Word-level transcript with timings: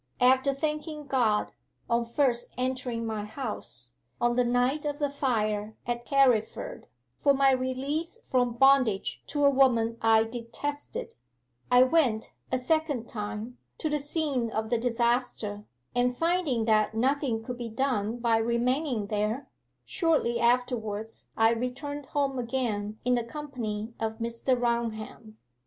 'After 0.19 0.51
thanking 0.55 1.05
God, 1.05 1.51
on 1.87 2.05
first 2.05 2.51
entering 2.57 3.05
my 3.05 3.23
house, 3.23 3.91
on 4.19 4.35
the 4.35 4.43
night 4.43 4.83
of 4.83 4.97
the 4.97 5.11
fire 5.11 5.75
at 5.85 6.07
Carriford, 6.07 6.87
for 7.19 7.35
my 7.35 7.51
release 7.51 8.17
from 8.25 8.55
bondage 8.57 9.23
to 9.27 9.45
a 9.45 9.49
woman 9.51 9.97
I 10.01 10.23
detested, 10.23 11.13
I 11.69 11.83
went, 11.83 12.31
a 12.51 12.57
second 12.57 13.07
time, 13.09 13.59
to 13.77 13.91
the 13.91 13.99
scene 13.99 14.49
of 14.49 14.71
the 14.71 14.79
disaster, 14.79 15.65
and, 15.93 16.17
finding 16.17 16.65
that 16.65 16.95
nothing 16.95 17.43
could 17.43 17.59
be 17.59 17.69
done 17.69 18.17
by 18.17 18.37
remaining 18.37 19.05
there, 19.05 19.49
shortly 19.85 20.39
afterwards 20.39 21.27
I 21.37 21.51
returned 21.51 22.07
home 22.07 22.39
again 22.39 22.97
in 23.05 23.13
the 23.13 23.23
company 23.23 23.93
of 23.99 24.13
Mr. 24.17 24.59
Raunham. 24.59 25.37